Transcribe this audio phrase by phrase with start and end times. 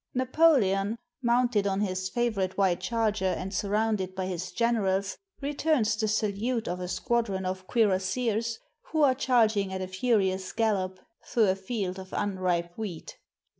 [0.15, 6.07] Napoleon, mounted on his favorite white charger and sur rounded by his generals, returns the
[6.07, 8.57] salute of a squadron of cuirassiers
[8.91, 13.19] who are charging at a furious gallop through a field of unripe wheat.